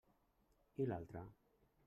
[0.85, 1.25] I l'altra?